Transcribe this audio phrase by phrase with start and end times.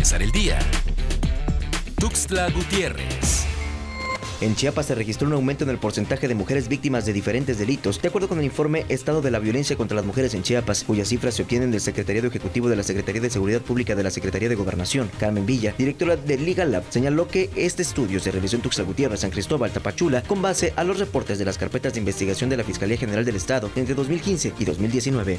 [0.00, 0.58] empezar el día.
[1.96, 3.44] Tuxtla Gutiérrez.
[4.40, 8.00] En Chiapas se registró un aumento en el porcentaje de mujeres víctimas de diferentes delitos,
[8.00, 11.08] de acuerdo con el informe Estado de la Violencia contra las Mujeres en Chiapas, cuyas
[11.08, 14.48] cifras se obtienen del Secretariado Ejecutivo de la Secretaría de Seguridad Pública de la Secretaría
[14.48, 15.10] de Gobernación.
[15.20, 19.20] Carmen Villa, directora de Legal Lab, señaló que este estudio se realizó en Tuxtla Gutiérrez,
[19.20, 22.64] San Cristóbal, Tapachula, con base a los reportes de las carpetas de investigación de la
[22.64, 25.38] Fiscalía General del Estado entre 2015 y 2019.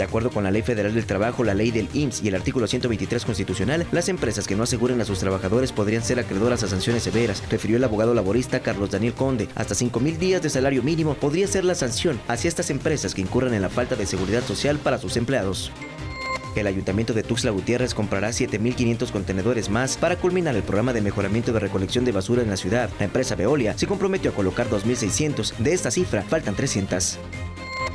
[0.00, 2.66] De acuerdo con la Ley Federal del Trabajo, la ley del IMSS y el artículo
[2.66, 7.02] 123 constitucional, las empresas que no aseguren a sus trabajadores podrían ser acreedoras a sanciones
[7.02, 9.50] severas, refirió el abogado laborista Carlos Daniel Conde.
[9.56, 13.20] Hasta 5 mil días de salario mínimo podría ser la sanción hacia estas empresas que
[13.20, 15.70] incurran en la falta de seguridad social para sus empleados.
[16.56, 21.52] El ayuntamiento de Tuxtla Gutiérrez comprará 7.500 contenedores más para culminar el programa de mejoramiento
[21.52, 22.88] de recolección de basura en la ciudad.
[22.98, 25.58] La empresa Veolia se comprometió a colocar 2.600.
[25.58, 27.18] De esta cifra, faltan 300.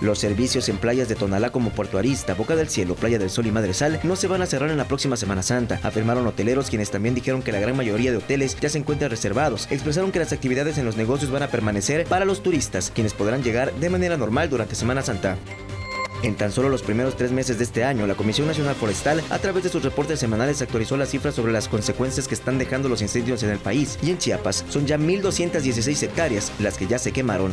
[0.00, 3.46] Los servicios en playas de Tonalá como Puerto Arista, Boca del Cielo, Playa del Sol
[3.46, 6.90] y Madresal no se van a cerrar en la próxima Semana Santa, afirmaron hoteleros quienes
[6.90, 9.68] también dijeron que la gran mayoría de hoteles ya se encuentran reservados.
[9.70, 13.42] Expresaron que las actividades en los negocios van a permanecer para los turistas, quienes podrán
[13.42, 15.36] llegar de manera normal durante Semana Santa.
[16.22, 19.38] En tan solo los primeros tres meses de este año, la Comisión Nacional Forestal, a
[19.38, 23.02] través de sus reportes semanales, actualizó las cifras sobre las consecuencias que están dejando los
[23.02, 23.98] incendios en el país.
[24.02, 27.52] Y en Chiapas son ya 1.216 hectáreas las que ya se quemaron.